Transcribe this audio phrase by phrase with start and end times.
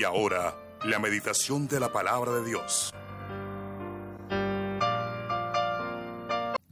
[0.00, 2.90] Y ahora, la meditación de la palabra de Dios.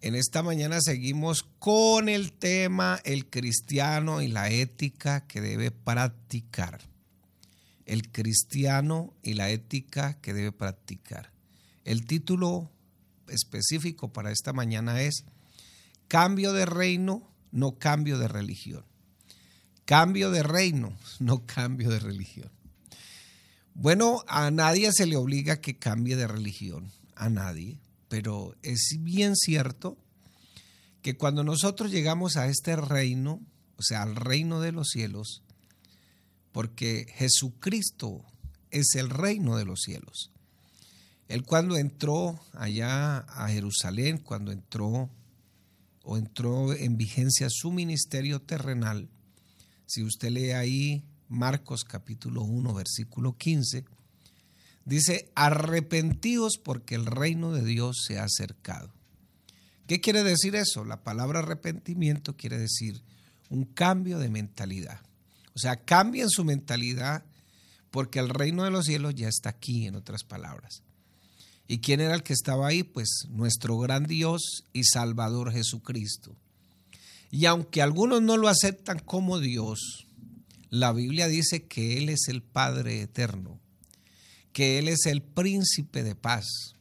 [0.01, 6.81] En esta mañana seguimos con el tema el cristiano y la ética que debe practicar.
[7.85, 11.31] El cristiano y la ética que debe practicar.
[11.85, 12.71] El título
[13.29, 15.27] específico para esta mañana es
[16.07, 18.87] Cambio de reino, no cambio de religión.
[19.85, 22.58] Cambio de reino, no cambio de religión.
[23.81, 27.79] Bueno, a nadie se le obliga que cambie de religión, a nadie,
[28.09, 29.97] pero es bien cierto
[31.01, 33.41] que cuando nosotros llegamos a este reino,
[33.77, 35.45] o sea, al reino de los cielos,
[36.51, 38.25] porque Jesucristo
[38.73, 40.33] es el reino de los cielos.
[41.29, 45.09] Él cuando entró allá a Jerusalén, cuando entró
[46.03, 49.09] o entró en vigencia su ministerio terrenal,
[49.87, 53.85] si usted lee ahí Marcos capítulo 1, versículo 15,
[54.85, 58.91] dice, arrepentidos porque el reino de Dios se ha acercado.
[59.87, 60.85] ¿Qué quiere decir eso?
[60.85, 63.03] La palabra arrepentimiento quiere decir
[63.51, 65.01] un cambio de mentalidad.
[65.55, 67.25] O sea, cambien su mentalidad
[67.91, 70.83] porque el reino de los cielos ya está aquí, en otras palabras.
[71.67, 72.83] ¿Y quién era el que estaba ahí?
[72.83, 76.35] Pues nuestro gran Dios y Salvador Jesucristo.
[77.31, 80.07] Y aunque algunos no lo aceptan como Dios,
[80.71, 83.59] la Biblia dice que Él es el Padre eterno,
[84.53, 86.75] que Él es el príncipe de paz,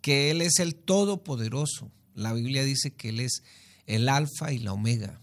[0.00, 1.90] que Él es el todopoderoso.
[2.14, 3.42] La Biblia dice que Él es
[3.86, 5.20] el alfa y la omega.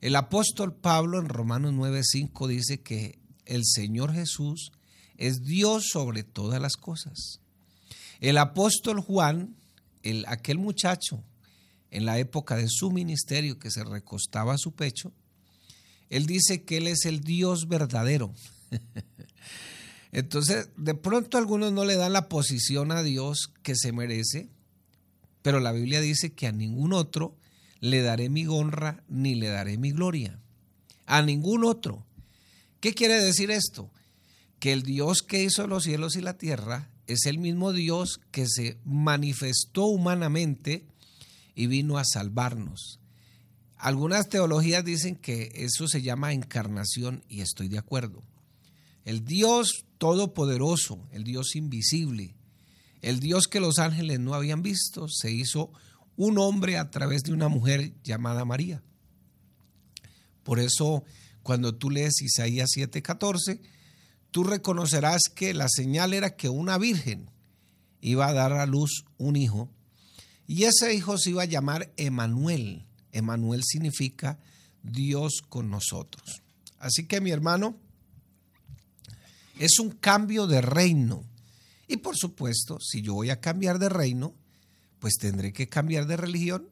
[0.00, 4.72] El apóstol Pablo en Romanos 9:5 dice que el Señor Jesús
[5.16, 7.40] es Dios sobre todas las cosas.
[8.20, 9.56] El apóstol Juan,
[10.02, 11.22] el, aquel muchacho
[11.90, 15.12] en la época de su ministerio que se recostaba a su pecho,
[16.10, 18.32] él dice que él es el Dios verdadero.
[20.12, 24.48] Entonces, de pronto algunos no le dan la posición a Dios que se merece,
[25.42, 27.36] pero la Biblia dice que a ningún otro
[27.80, 30.40] le daré mi honra ni le daré mi gloria.
[31.06, 32.06] A ningún otro.
[32.80, 33.90] ¿Qué quiere decir esto?
[34.58, 38.46] Que el Dios que hizo los cielos y la tierra es el mismo Dios que
[38.48, 40.86] se manifestó humanamente
[41.54, 43.00] y vino a salvarnos.
[43.76, 48.22] Algunas teologías dicen que eso se llama encarnación y estoy de acuerdo.
[49.04, 52.34] El Dios todopoderoso, el Dios invisible,
[53.02, 55.70] el Dios que los ángeles no habían visto, se hizo
[56.16, 58.82] un hombre a través de una mujer llamada María.
[60.42, 61.04] Por eso,
[61.42, 63.60] cuando tú lees Isaías 7:14,
[64.30, 67.30] tú reconocerás que la señal era que una virgen
[68.00, 69.70] iba a dar a luz un hijo
[70.46, 72.86] y ese hijo se iba a llamar Emanuel.
[73.14, 74.38] Emanuel significa
[74.82, 76.42] Dios con nosotros.
[76.78, 77.76] Así que mi hermano,
[79.58, 81.24] es un cambio de reino.
[81.88, 84.34] Y por supuesto, si yo voy a cambiar de reino,
[84.98, 86.68] pues tendré que cambiar de religión.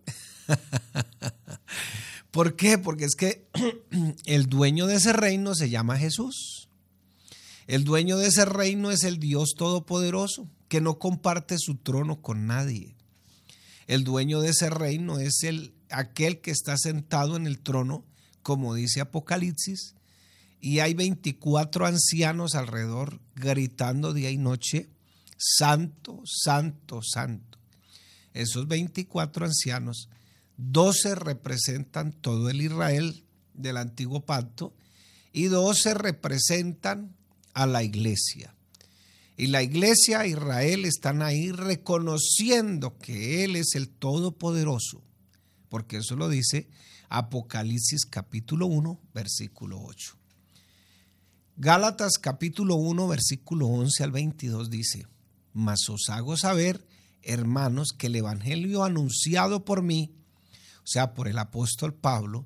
[2.31, 2.79] ¿Por qué?
[2.79, 3.47] Porque es que
[4.27, 6.69] el dueño de ese reino se llama Jesús.
[7.67, 12.47] El dueño de ese reino es el Dios Todopoderoso, que no comparte su trono con
[12.47, 12.97] nadie.
[13.87, 18.05] El dueño de ese reino es el, aquel que está sentado en el trono,
[18.43, 19.95] como dice Apocalipsis,
[20.61, 24.89] y hay 24 ancianos alrededor gritando día y noche,
[25.37, 27.59] Santo, Santo, Santo.
[28.33, 30.09] Esos 24 ancianos,
[30.57, 33.25] 12 representan todo el Israel
[33.55, 34.73] del antiguo pacto
[35.33, 37.17] y 12 representan
[37.55, 38.55] a la iglesia.
[39.37, 45.03] Y la iglesia, Israel, están ahí reconociendo que Él es el Todopoderoso,
[45.73, 46.69] porque eso lo dice
[47.09, 50.19] Apocalipsis capítulo 1, versículo 8.
[51.57, 55.07] Gálatas capítulo 1, versículo 11 al 22 dice,
[55.55, 56.87] mas os hago saber,
[57.23, 60.15] hermanos, que el Evangelio anunciado por mí,
[60.81, 62.45] o sea, por el apóstol Pablo,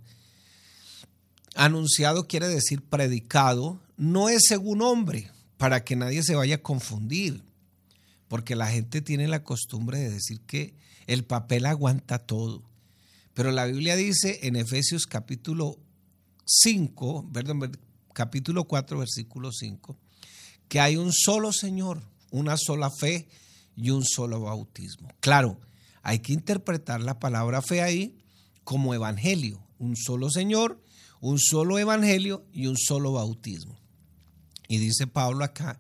[1.57, 7.43] anunciado quiere decir predicado, no es según hombre, para que nadie se vaya a confundir,
[8.29, 10.77] porque la gente tiene la costumbre de decir que
[11.09, 12.63] el papel aguanta todo.
[13.37, 15.79] Pero la Biblia dice en Efesios capítulo
[16.47, 17.71] 5, perdón,
[18.15, 19.95] capítulo 4, versículo 5,
[20.69, 23.29] que hay un solo Señor, una sola fe
[23.77, 25.11] y un solo bautismo.
[25.21, 25.61] Claro,
[26.03, 28.17] hay que interpretar la palabra fe ahí
[28.65, 30.83] como evangelio, un solo Señor,
[31.21, 33.79] un solo evangelio y un solo bautismo.
[34.67, 35.79] Y dice Pablo acá,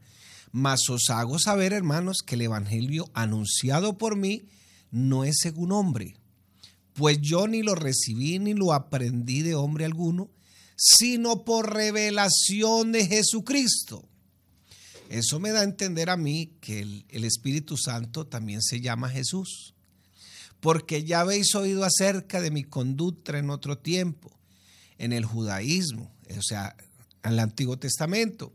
[0.52, 4.42] mas os hago saber, hermanos, que el Evangelio anunciado por mí
[4.90, 6.16] no es según hombre,
[6.96, 10.31] pues yo ni lo recibí ni lo aprendí de hombre alguno,
[10.76, 14.08] sino por revelación de Jesucristo.
[15.08, 19.75] Eso me da a entender a mí que el, Espíritu Santo también se llama Jesús.
[20.60, 24.37] Porque ya habéis oído acerca de mi conducta en otro tiempo,
[24.99, 26.75] en el judaísmo, o sea,
[27.22, 28.52] en el Antiguo Testamento,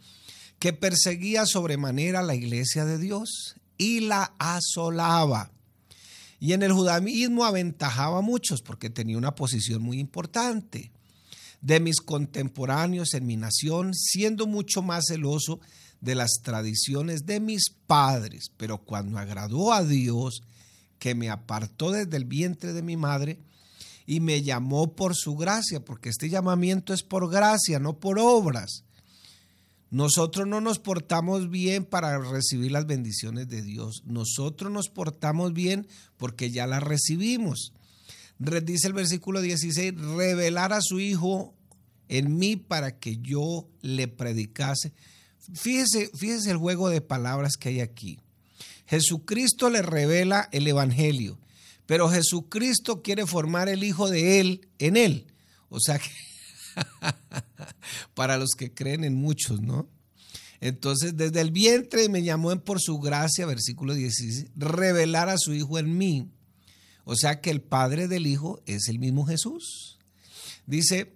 [0.59, 5.51] que perseguía sobremanera la iglesia de Dios y la asolaba.
[6.41, 10.91] Y en el judaísmo aventajaba a muchos porque tenía una posición muy importante
[11.61, 15.59] de mis contemporáneos en mi nación, siendo mucho más celoso
[15.99, 18.51] de las tradiciones de mis padres.
[18.57, 20.41] Pero cuando agradó a Dios,
[20.97, 23.39] que me apartó desde el vientre de mi madre
[24.07, 28.83] y me llamó por su gracia, porque este llamamiento es por gracia, no por obras.
[29.91, 34.03] Nosotros no nos portamos bien para recibir las bendiciones de Dios.
[34.05, 35.85] Nosotros nos portamos bien
[36.15, 37.73] porque ya las recibimos.
[38.39, 41.53] Dice el versículo 16, revelar a su Hijo
[42.07, 44.93] en mí para que yo le predicase.
[45.53, 48.17] Fíjese, fíjese el juego de palabras que hay aquí.
[48.87, 51.37] Jesucristo le revela el Evangelio,
[51.85, 55.27] pero Jesucristo quiere formar el Hijo de Él en Él.
[55.67, 56.09] O sea que
[58.13, 59.89] para los que creen en muchos, ¿no?
[60.59, 65.79] Entonces, desde el vientre me llamó por su gracia, versículo 16, revelar a su Hijo
[65.79, 66.29] en mí.
[67.03, 69.97] O sea que el Padre del Hijo es el mismo Jesús.
[70.67, 71.15] Dice,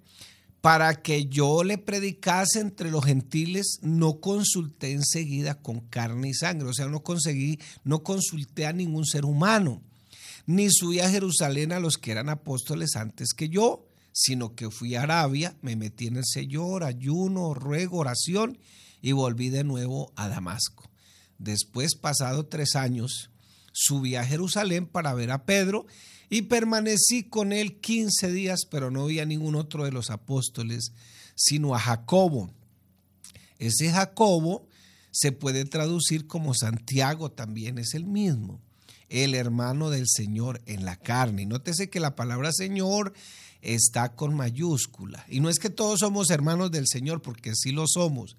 [0.61, 6.67] para que yo le predicase entre los gentiles, no consulté enseguida con carne y sangre.
[6.67, 9.83] O sea, no conseguí, no consulté a ningún ser humano,
[10.47, 14.95] ni subí a Jerusalén a los que eran apóstoles antes que yo sino que fui
[14.95, 18.57] a Arabia, me metí en el Señor, ayuno, ruego, oración
[19.01, 20.89] y volví de nuevo a Damasco.
[21.37, 23.29] Después, pasado tres años,
[23.73, 25.85] subí a Jerusalén para ver a Pedro
[26.29, 30.93] y permanecí con él quince días, pero no vi a ningún otro de los apóstoles,
[31.35, 32.53] sino a Jacobo.
[33.59, 34.69] Ese Jacobo
[35.11, 38.61] se puede traducir como Santiago, también es el mismo,
[39.09, 41.43] el hermano del Señor en la carne.
[41.43, 43.13] Y nótese que la palabra Señor
[43.61, 45.25] está con mayúscula.
[45.29, 48.35] Y no es que todos somos hermanos del Señor, porque sí lo somos.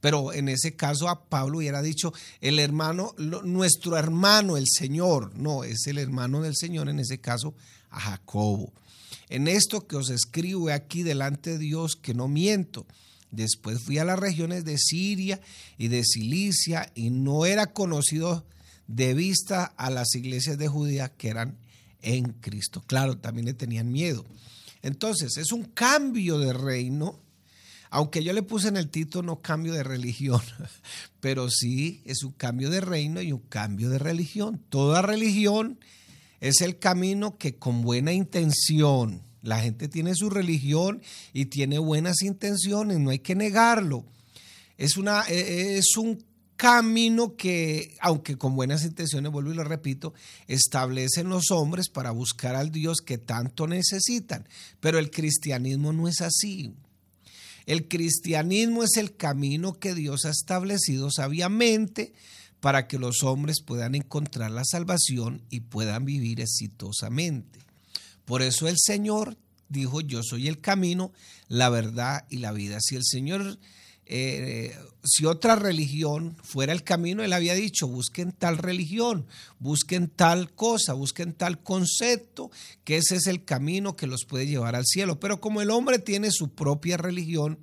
[0.00, 5.34] Pero en ese caso a Pablo hubiera dicho el hermano, nuestro hermano, el Señor.
[5.36, 7.54] No, es el hermano del Señor, en ese caso
[7.90, 8.72] a Jacobo.
[9.28, 12.86] En esto que os escribo aquí delante de Dios, que no miento.
[13.30, 15.40] Después fui a las regiones de Siria
[15.78, 18.44] y de Cilicia y no era conocido
[18.90, 21.56] de vista a las iglesias de Judía que eran
[22.02, 22.82] en Cristo.
[22.86, 24.24] Claro, también le tenían miedo.
[24.82, 27.20] Entonces, es un cambio de reino,
[27.90, 30.40] aunque yo le puse en el título no cambio de religión,
[31.20, 34.60] pero sí es un cambio de reino y un cambio de religión.
[34.70, 35.78] Toda religión
[36.40, 41.00] es el camino que con buena intención, la gente tiene su religión
[41.32, 44.04] y tiene buenas intenciones, no hay que negarlo.
[44.76, 46.24] Es, una, e, es un
[46.60, 50.12] camino que, aunque con buenas intenciones, vuelvo y lo repito,
[50.46, 54.46] establecen los hombres para buscar al Dios que tanto necesitan.
[54.78, 56.74] Pero el cristianismo no es así.
[57.64, 62.12] El cristianismo es el camino que Dios ha establecido sabiamente
[62.60, 67.58] para que los hombres puedan encontrar la salvación y puedan vivir exitosamente.
[68.26, 69.38] Por eso el Señor
[69.70, 71.10] dijo, yo soy el camino,
[71.48, 72.80] la verdad y la vida.
[72.82, 73.58] Si el Señor
[74.12, 79.24] eh, si otra religión fuera el camino, él había dicho, busquen tal religión,
[79.60, 82.50] busquen tal cosa, busquen tal concepto,
[82.82, 85.20] que ese es el camino que los puede llevar al cielo.
[85.20, 87.60] Pero como el hombre tiene su propia religión,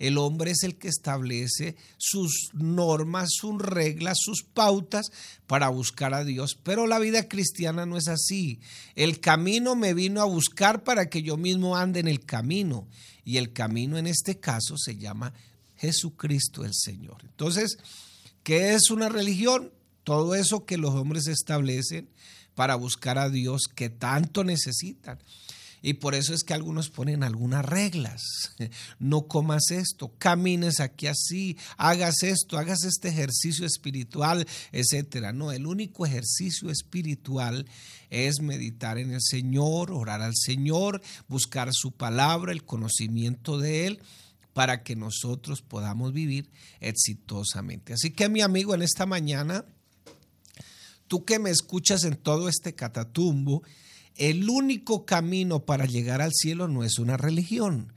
[0.00, 5.06] el hombre es el que establece sus normas, sus reglas, sus pautas
[5.46, 6.58] para buscar a Dios.
[6.60, 8.58] Pero la vida cristiana no es así.
[8.96, 12.88] El camino me vino a buscar para que yo mismo ande en el camino.
[13.24, 15.32] Y el camino en este caso se llama
[15.76, 17.18] Jesucristo el Señor.
[17.22, 17.78] Entonces,
[18.42, 19.72] ¿qué es una religión?
[20.04, 22.08] Todo eso que los hombres establecen
[22.54, 25.18] para buscar a Dios que tanto necesitan.
[25.82, 28.22] Y por eso es que algunos ponen algunas reglas.
[28.98, 35.32] No comas esto, camines aquí así, hagas esto, hagas este ejercicio espiritual, etcétera.
[35.32, 37.66] No, el único ejercicio espiritual
[38.10, 44.02] es meditar en el Señor, orar al Señor, buscar su palabra, el conocimiento de Él
[44.56, 46.48] para que nosotros podamos vivir
[46.80, 47.92] exitosamente.
[47.92, 49.66] Así que mi amigo, en esta mañana,
[51.08, 53.62] tú que me escuchas en todo este catatumbo,
[54.14, 57.92] el único camino para llegar al cielo no es una religión.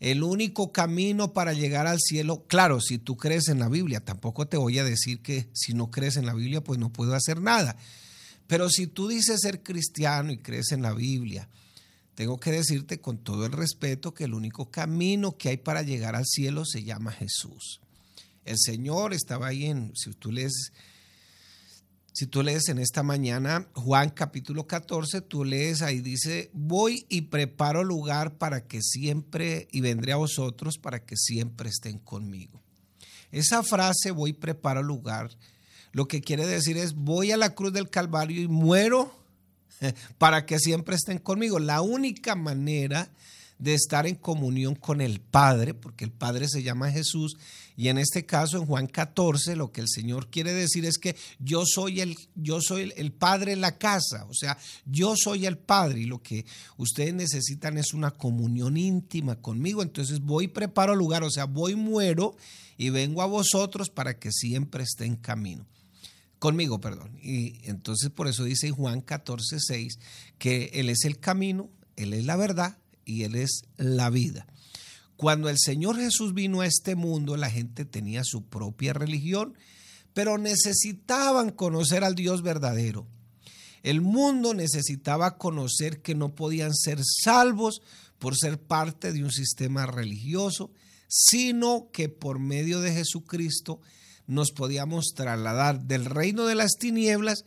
[0.00, 4.48] El único camino para llegar al cielo, claro, si tú crees en la Biblia, tampoco
[4.48, 7.40] te voy a decir que si no crees en la Biblia, pues no puedo hacer
[7.40, 7.76] nada.
[8.48, 11.48] Pero si tú dices ser cristiano y crees en la Biblia,
[12.20, 16.14] tengo que decirte con todo el respeto que el único camino que hay para llegar
[16.14, 17.80] al cielo se llama Jesús.
[18.44, 20.70] El Señor estaba ahí en, si tú lees,
[22.12, 27.22] si tú lees en esta mañana Juan capítulo 14, tú lees ahí dice, voy y
[27.22, 32.60] preparo lugar para que siempre, y vendré a vosotros para que siempre estén conmigo.
[33.32, 35.30] Esa frase, voy y preparo lugar,
[35.92, 39.19] lo que quiere decir es, voy a la cruz del Calvario y muero
[40.18, 41.58] para que siempre estén conmigo.
[41.58, 43.10] La única manera
[43.60, 47.36] de estar en comunión con el Padre, porque el Padre se llama Jesús,
[47.76, 51.14] y en este caso en Juan 14 lo que el Señor quiere decir es que
[51.38, 54.56] yo soy el yo soy el, Padre en la casa, o sea,
[54.86, 56.46] yo soy el Padre y lo que
[56.78, 62.36] ustedes necesitan es una comunión íntima conmigo, entonces voy preparo lugar, o sea, voy muero
[62.78, 65.66] y vengo a vosotros para que siempre esté en camino
[66.40, 67.16] conmigo, perdón.
[67.22, 69.98] Y entonces por eso dice Juan 14, 6,
[70.38, 74.48] que Él es el camino, Él es la verdad y Él es la vida.
[75.16, 79.54] Cuando el Señor Jesús vino a este mundo, la gente tenía su propia religión,
[80.14, 83.06] pero necesitaban conocer al Dios verdadero.
[83.82, 87.82] El mundo necesitaba conocer que no podían ser salvos
[88.18, 90.72] por ser parte de un sistema religioso,
[91.06, 93.80] sino que por medio de Jesucristo
[94.30, 97.44] nos podíamos trasladar del reino de las tinieblas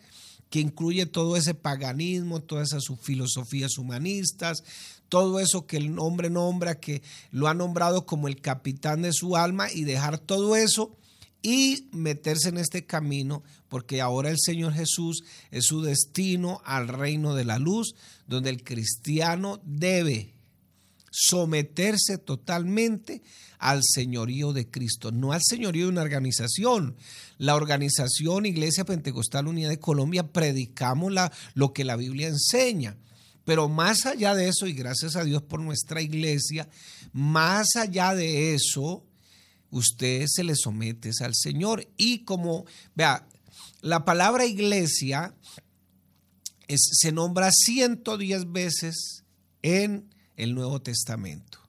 [0.49, 4.63] que incluye todo ese paganismo, todas esas filosofías humanistas,
[5.07, 9.37] todo eso que el hombre nombra, que lo ha nombrado como el capitán de su
[9.37, 10.95] alma, y dejar todo eso
[11.41, 17.33] y meterse en este camino, porque ahora el Señor Jesús es su destino al reino
[17.33, 17.95] de la luz,
[18.27, 20.32] donde el cristiano debe
[21.13, 23.21] someterse totalmente
[23.59, 26.97] al señorío de Cristo, no al señorío de una organización.
[27.37, 32.97] La organización Iglesia Pentecostal Unida de Colombia predicamos la, lo que la Biblia enseña.
[33.45, 36.67] Pero más allá de eso, y gracias a Dios por nuestra iglesia,
[37.11, 39.05] más allá de eso,
[39.69, 41.87] usted se le somete al Señor.
[41.95, 42.65] Y como,
[42.95, 43.27] vea,
[43.81, 45.35] la palabra iglesia
[46.75, 49.23] se nombra 110 veces
[49.61, 51.63] en el Nuevo Testamento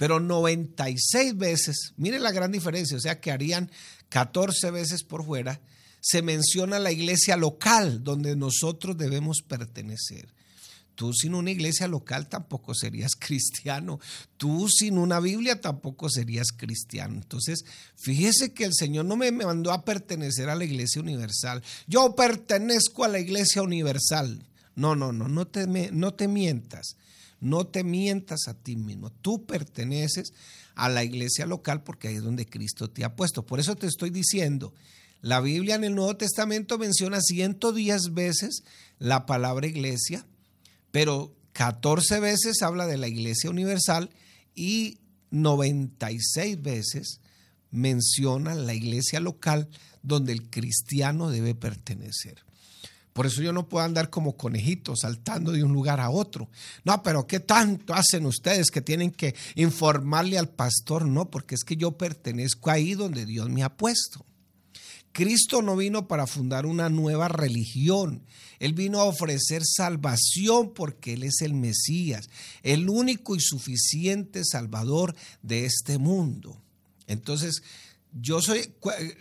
[0.00, 3.70] pero 96 veces, mire la gran diferencia, o sea que harían
[4.08, 5.60] 14 veces por fuera,
[6.00, 10.32] se menciona la iglesia local donde nosotros debemos pertenecer.
[10.94, 14.00] Tú sin una iglesia local tampoco serías cristiano.
[14.38, 17.16] Tú sin una Biblia tampoco serías cristiano.
[17.16, 21.62] Entonces, fíjese que el Señor no me mandó a pertenecer a la iglesia universal.
[21.86, 24.46] Yo pertenezco a la iglesia universal.
[24.76, 26.96] No, no, no, no te, no te mientas.
[27.40, 29.10] No te mientas a ti mismo.
[29.10, 30.32] Tú perteneces
[30.74, 33.46] a la iglesia local porque ahí es donde Cristo te ha puesto.
[33.46, 34.74] Por eso te estoy diciendo,
[35.22, 38.62] la Biblia en el Nuevo Testamento menciona 110 veces
[38.98, 40.26] la palabra iglesia,
[40.90, 44.10] pero 14 veces habla de la iglesia universal
[44.54, 44.98] y
[45.30, 47.20] 96 veces
[47.70, 49.68] menciona la iglesia local
[50.02, 52.42] donde el cristiano debe pertenecer.
[53.12, 56.48] Por eso yo no puedo andar como conejito saltando de un lugar a otro.
[56.84, 61.06] No, pero ¿qué tanto hacen ustedes que tienen que informarle al pastor?
[61.06, 64.24] No, porque es que yo pertenezco ahí donde Dios me ha puesto.
[65.12, 68.22] Cristo no vino para fundar una nueva religión.
[68.60, 72.30] Él vino a ofrecer salvación porque Él es el Mesías,
[72.62, 76.62] el único y suficiente Salvador de este mundo.
[77.08, 77.62] Entonces,
[78.12, 78.74] yo soy,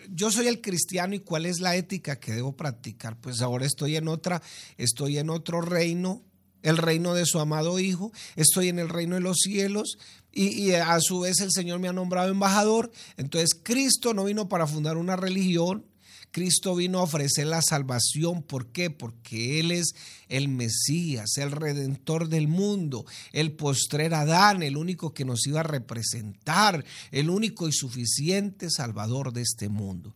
[0.10, 3.19] yo soy el cristiano y cuál es la ética que debo practicar.
[3.19, 4.41] Pues ahora estoy en otra,
[4.77, 6.24] estoy en otro reino,
[6.62, 9.98] el reino de su amado Hijo, estoy en el reino de los cielos
[10.31, 12.91] y, y, a su vez el Señor me ha nombrado embajador.
[13.17, 15.86] Entonces Cristo no vino para fundar una religión,
[16.31, 18.43] Cristo vino a ofrecer la salvación.
[18.43, 18.89] ¿Por qué?
[18.89, 19.93] Porque Él es
[20.27, 25.63] el Mesías, el redentor del mundo, el postrer Adán, el único que nos iba a
[25.63, 30.15] representar, el único y suficiente Salvador de este mundo.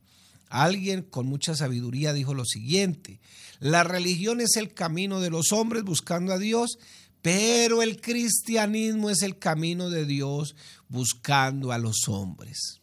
[0.49, 3.19] Alguien con mucha sabiduría dijo lo siguiente,
[3.59, 6.77] la religión es el camino de los hombres buscando a Dios,
[7.23, 10.55] pero el cristianismo es el camino de Dios
[10.89, 12.81] buscando a los hombres.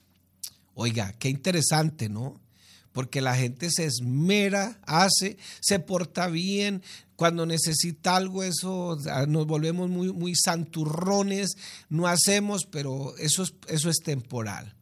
[0.75, 2.40] Oiga, qué interesante, ¿no?
[2.93, 6.83] Porque la gente se esmera, hace, se porta bien.
[7.17, 8.97] Cuando necesita algo, eso
[9.29, 11.51] nos volvemos muy, muy santurrones,
[11.89, 14.75] no hacemos, pero eso es, eso es temporal.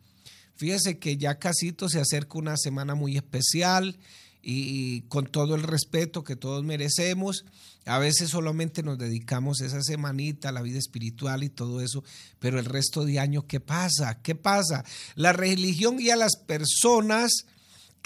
[0.55, 3.99] Fíjese que ya casito se acerca una semana muy especial
[4.43, 7.45] y, con todo el respeto que todos merecemos,
[7.85, 12.03] a veces solamente nos dedicamos esa semanita a la vida espiritual y todo eso,
[12.39, 14.21] pero el resto de año, ¿qué pasa?
[14.23, 14.85] ¿Qué pasa?
[15.17, 17.47] La religión guía a las personas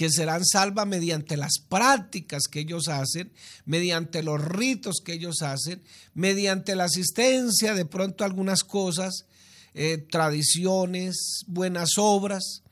[0.02, 3.32] que serán salvas mediante las prácticas que ellos hacen,
[3.66, 5.80] mediante los ritos que ellos hacen,
[6.12, 9.26] mediante la asistencia de pronto algunas cosas,
[9.74, 12.64] eh, tradiciones, buenas obras,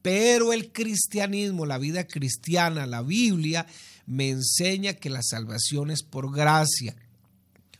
[0.00, 3.66] Pero el cristianismo, la vida cristiana, la Biblia,
[4.06, 6.94] me enseña que la salvación es por gracia,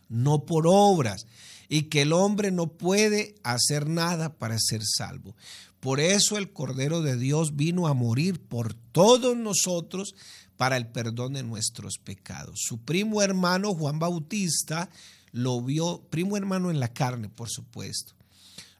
[0.09, 1.27] no por obras,
[1.69, 5.37] y que el hombre no puede hacer nada para ser salvo.
[5.80, 10.14] Por eso el Cordero de Dios vino a morir por todos nosotros
[10.56, 12.61] para el perdón de nuestros pecados.
[12.62, 14.88] Su primo hermano Juan Bautista
[15.33, 18.14] lo vio, primo hermano en la carne, por supuesto,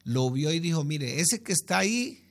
[0.03, 2.23] lo vio y dijo, mire, ese que está ahí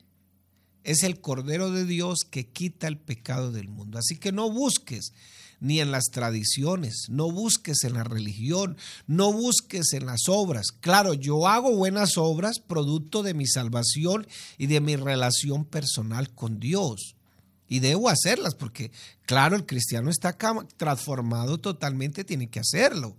[0.83, 3.99] es el Cordero de Dios que quita el pecado del mundo.
[3.99, 5.13] Así que no busques
[5.59, 10.67] ni en las tradiciones, no busques en la religión, no busques en las obras.
[10.79, 16.59] Claro, yo hago buenas obras producto de mi salvación y de mi relación personal con
[16.59, 17.15] Dios.
[17.67, 18.91] Y debo hacerlas porque,
[19.25, 20.37] claro, el cristiano está
[20.77, 23.15] transformado totalmente, tiene que hacerlo.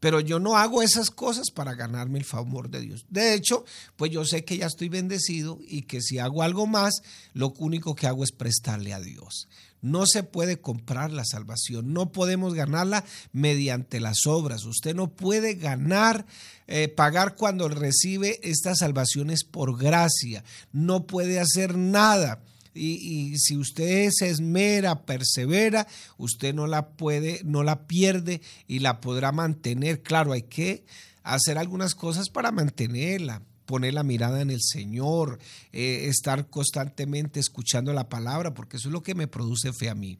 [0.00, 3.04] Pero yo no hago esas cosas para ganarme el favor de Dios.
[3.10, 3.64] De hecho,
[3.96, 7.02] pues yo sé que ya estoy bendecido y que si hago algo más,
[7.34, 9.48] lo único que hago es prestarle a Dios.
[9.80, 14.64] No se puede comprar la salvación, no podemos ganarla mediante las obras.
[14.64, 16.26] Usted no puede ganar,
[16.66, 20.44] eh, pagar cuando recibe estas salvaciones por gracia.
[20.72, 22.42] No puede hacer nada
[22.78, 29.00] y, si usted se esmera, persevera, usted no la puede, no la pierde y la
[29.00, 30.02] podrá mantener.
[30.02, 30.84] Claro, hay que
[31.22, 35.38] hacer algunas cosas para mantenerla poner la mirada en el Señor,
[35.72, 39.94] eh, estar constantemente escuchando la palabra, porque eso es lo que me produce fe a
[39.94, 40.18] mí.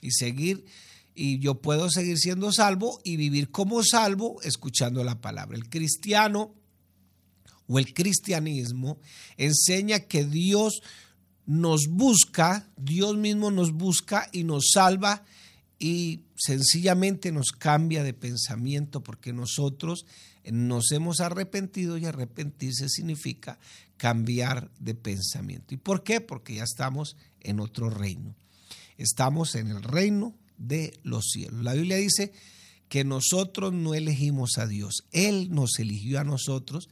[0.00, 0.64] Y seguir,
[1.12, 5.56] y yo puedo seguir siendo salvo y vivir como salvo escuchando la palabra.
[5.56, 6.54] El cristiano
[7.66, 9.00] o el cristianismo
[9.38, 10.80] enseña que Dios
[11.46, 15.24] nos busca, Dios mismo nos busca y nos salva
[15.78, 20.06] y sencillamente nos cambia de pensamiento porque nosotros
[20.50, 23.58] nos hemos arrepentido y arrepentirse significa
[23.96, 25.74] cambiar de pensamiento.
[25.74, 26.20] ¿Y por qué?
[26.20, 28.34] Porque ya estamos en otro reino.
[28.96, 31.62] Estamos en el reino de los cielos.
[31.62, 32.32] La Biblia dice
[32.88, 36.88] que nosotros no elegimos a Dios, Él nos eligió a nosotros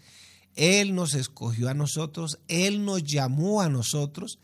[0.54, 4.38] él nos escogió a nosotros, Él nos llamó a nosotros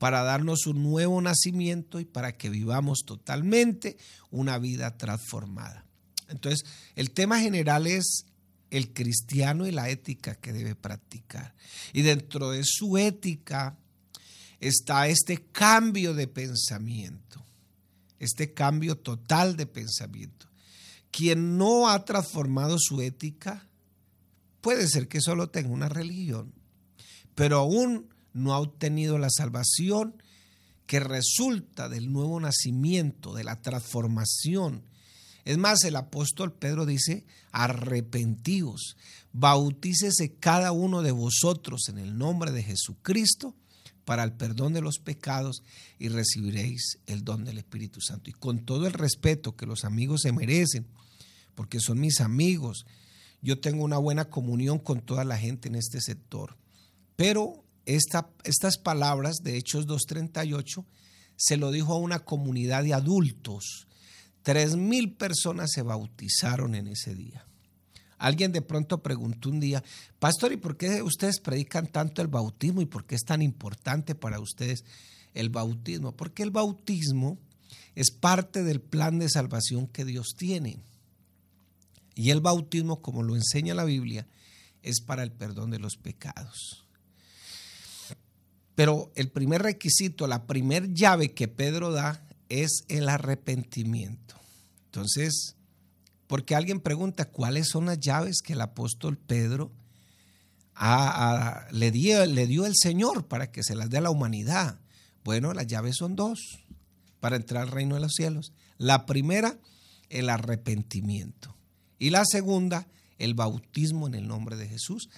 [0.00, 3.96] para darnos un nuevo nacimiento y para que vivamos totalmente
[4.32, 5.84] una vida transformada.
[6.28, 6.64] Entonces,
[6.96, 8.24] el tema general es
[8.70, 11.54] el cristiano y la ética que debe practicar.
[11.92, 13.78] Y dentro de su ética
[14.58, 17.46] está este cambio de pensamiento,
[18.18, 20.48] este cambio total de pensamiento.
[21.12, 23.70] Quien no ha transformado su ética
[24.60, 26.52] Puede ser que solo tenga una religión,
[27.34, 30.22] pero aún no ha obtenido la salvación
[30.86, 34.82] que resulta del nuevo nacimiento, de la transformación.
[35.44, 38.96] Es más, el apóstol Pedro dice, arrepentíos,
[39.32, 43.54] bautícese cada uno de vosotros en el nombre de Jesucristo
[44.04, 45.62] para el perdón de los pecados
[45.98, 48.28] y recibiréis el don del Espíritu Santo.
[48.28, 50.86] Y con todo el respeto que los amigos se merecen,
[51.54, 52.84] porque son mis amigos,
[53.42, 56.56] yo tengo una buena comunión con toda la gente en este sector.
[57.14, 60.84] Pero estas palabras de Hechos 2.38
[61.36, 63.86] se lo dijo a una comunidad de adultos.
[64.42, 67.46] Tres mil personas se bautizaron en ese día.
[68.18, 69.82] Alguien de pronto preguntó un día,
[70.18, 74.14] Pastor, ¿y por qué ustedes predican tanto el bautismo y por qué es tan importante
[74.14, 74.84] para ustedes
[75.32, 76.12] el bautismo?
[76.12, 77.38] Porque el bautismo
[77.94, 80.78] es parte del plan de salvación que Dios tiene.
[82.14, 84.26] Y el bautismo, como lo enseña la Biblia,
[84.82, 86.84] es para el perdón de los pecados.
[88.80, 94.36] Pero el primer requisito, la primer llave que Pedro da es el arrepentimiento.
[94.86, 95.54] Entonces,
[96.26, 99.70] porque alguien pregunta cuáles son las llaves que el apóstol Pedro
[101.72, 104.80] le, dio, le dio el Señor para que se las dé a la humanidad.
[105.24, 106.40] Bueno, las llaves son dos
[107.20, 108.54] para entrar al reino de los cielos.
[108.78, 109.58] La primera,
[110.08, 111.54] el arrepentimiento.
[111.98, 112.88] Y la segunda,
[113.18, 115.10] el bautismo en el nombre de Jesús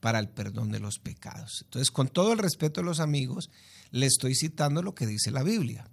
[0.00, 1.62] para el perdón de los pecados.
[1.64, 3.50] Entonces, con todo el respeto de los amigos,
[3.90, 5.88] le estoy citando lo que dice la Biblia.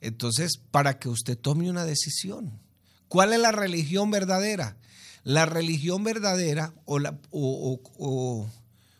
[0.00, 2.60] Entonces, para que usted tome una decisión.
[3.08, 4.76] ¿Cuál es la religión verdadera?
[5.24, 8.48] La religión verdadera o la, o,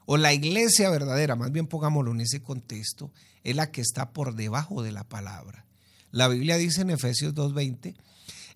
[0.07, 3.13] o la iglesia verdadera, más bien pongámoslo en ese contexto,
[3.45, 5.65] es la que está por debajo de la palabra.
[6.11, 7.95] La Biblia dice en Efesios 2.20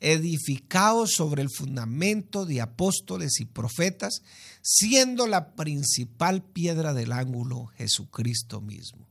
[0.01, 4.23] edificados sobre el fundamento de apóstoles y profetas,
[4.63, 9.09] siendo la principal piedra del ángulo Jesucristo mismo.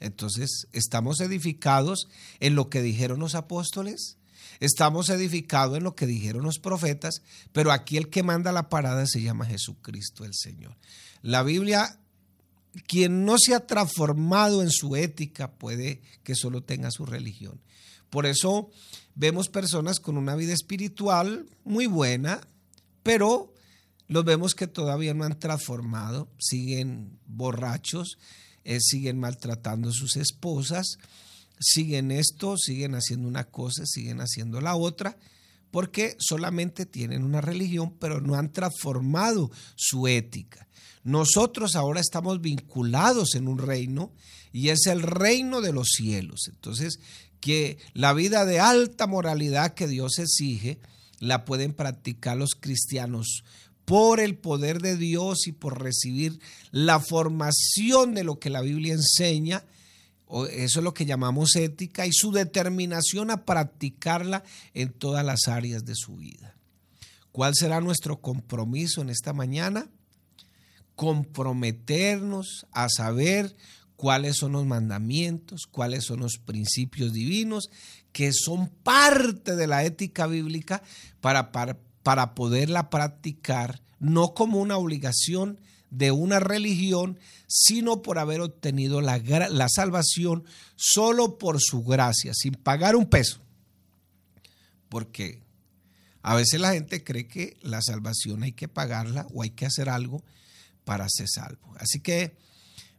[0.00, 2.08] Entonces, estamos edificados
[2.40, 4.18] en lo que dijeron los apóstoles,
[4.60, 9.06] estamos edificados en lo que dijeron los profetas, pero aquí el que manda la parada
[9.06, 10.76] se llama Jesucristo el Señor.
[11.22, 11.98] La Biblia
[12.86, 17.60] quien no se ha transformado en su ética puede que solo tenga su religión.
[18.10, 18.70] Por eso
[19.14, 22.40] vemos personas con una vida espiritual muy buena,
[23.02, 23.52] pero
[24.06, 28.18] los vemos que todavía no han transformado, siguen borrachos,
[28.64, 30.98] eh, siguen maltratando a sus esposas,
[31.58, 35.16] siguen esto, siguen haciendo una cosa, siguen haciendo la otra,
[35.74, 40.68] porque solamente tienen una religión, pero no han transformado su ética.
[41.02, 44.12] Nosotros ahora estamos vinculados en un reino
[44.52, 46.42] y es el reino de los cielos.
[46.46, 47.00] Entonces,
[47.40, 50.78] que la vida de alta moralidad que Dios exige,
[51.18, 53.42] la pueden practicar los cristianos
[53.84, 56.38] por el poder de Dios y por recibir
[56.70, 59.64] la formación de lo que la Biblia enseña,
[60.50, 64.42] eso es lo que llamamos ética, y su determinación a practicarla
[64.72, 66.56] en todas las áreas de su vida.
[67.32, 69.88] ¿Cuál será nuestro compromiso en esta mañana?
[70.94, 73.56] Comprometernos a saber
[73.96, 77.70] cuáles son los mandamientos, cuáles son los principios divinos
[78.12, 80.82] que son parte de la ética bíblica
[81.20, 85.58] para, para, para poderla practicar, no como una obligación
[85.96, 90.44] de una religión, sino por haber obtenido la, la salvación
[90.76, 93.40] solo por su gracia, sin pagar un peso.
[94.88, 95.42] Porque
[96.22, 99.88] a veces la gente cree que la salvación hay que pagarla o hay que hacer
[99.88, 100.22] algo
[100.84, 101.74] para ser salvo.
[101.78, 102.36] Así que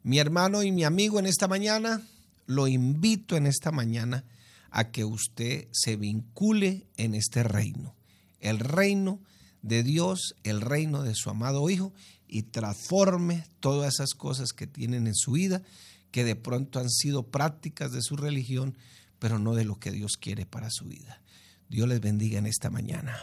[0.03, 2.01] mi hermano y mi amigo en esta mañana,
[2.45, 4.23] lo invito en esta mañana
[4.69, 7.95] a que usted se vincule en este reino
[8.45, 9.19] el reino
[9.65, 11.91] de Dios, el reino de su amado Hijo,
[12.27, 15.63] y transforme todas esas cosas que tienen en su vida,
[16.11, 18.77] que de pronto han sido prácticas de su religión,
[19.17, 21.19] pero no de lo que Dios quiere para su vida.
[21.67, 23.17] Dios les bendiga en esta mañana.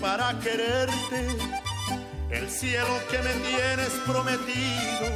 [0.00, 1.26] Para quererte,
[2.30, 5.06] el cielo que me tienes prometido,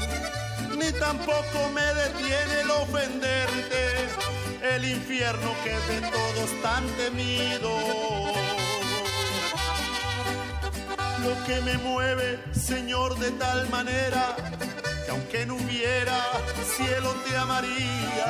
[0.77, 4.09] ni tampoco me detiene el ofenderte,
[4.75, 7.71] el infierno que de todos tan temido.
[11.23, 14.35] Lo que me mueve, Señor, de tal manera
[15.05, 16.19] que aunque no hubiera
[16.77, 18.27] cielo te amaría.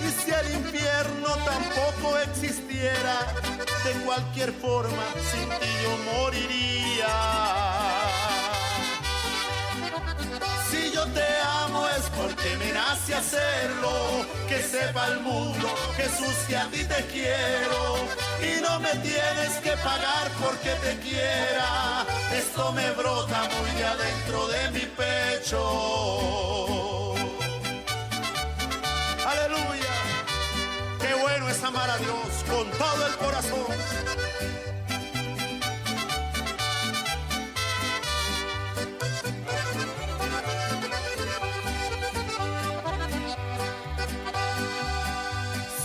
[0.00, 3.34] Y si el infierno tampoco existiera,
[3.84, 7.16] de cualquier forma sin ti yo moriría.
[10.70, 11.26] Si yo te
[11.64, 17.06] amo es porque me nace hacerlo, que sepa el mundo, Jesús, que a ti te
[17.06, 17.96] quiero
[18.42, 22.04] y no me tienes que pagar porque te quiera.
[22.34, 25.62] Esto me brota muy adentro de mi pecho.
[29.26, 29.96] Aleluya.
[31.00, 33.66] Qué bueno es amar a Dios con todo el corazón.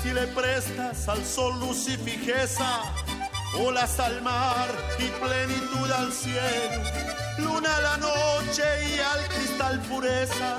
[0.02, 2.82] Si le prestas al sol luz y fijeza,
[3.60, 4.68] olas al mar
[5.00, 6.82] y plenitud al cielo,
[7.40, 10.58] luna a la noche y al cristal pureza,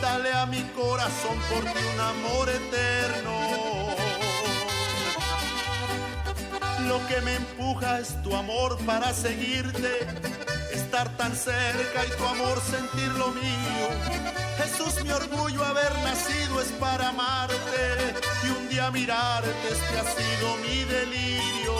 [0.00, 3.43] dale a mi corazón por ti un amor eterno.
[6.94, 9.92] Lo que me empuja es tu amor para seguirte,
[10.72, 13.86] estar tan cerca y tu amor sentir lo mío.
[14.58, 17.82] Jesús, mi orgullo haber nacido es para amarte
[18.44, 21.76] y un día mirarte este ha sido mi delirio.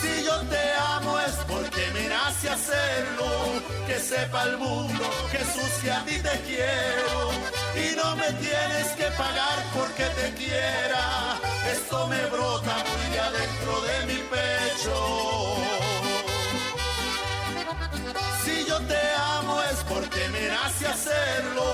[0.00, 3.26] Si yo te amo es porque me nace hacerlo,
[3.88, 9.06] que sepa el mundo, Jesús, que a ti te quiero y no me tienes que
[9.16, 11.38] pagar porque te quiera.
[11.72, 15.56] Esto me brota muy adentro de mi pecho.
[18.44, 19.00] Si yo te
[19.38, 21.66] amo es porque me nace hacerlo,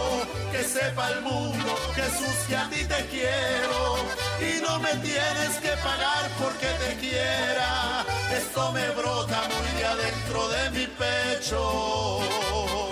[0.52, 3.96] que sepa el mundo, Jesús, que a ti te quiero
[4.40, 8.04] y no me tienes que pagar porque te quiera.
[8.32, 12.89] Esto me brota muy de adentro de mi pecho.